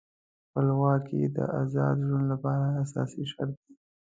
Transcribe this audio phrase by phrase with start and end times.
[0.47, 3.73] خپلواکي د آزاد ژوند لپاره اساسي شرط دی.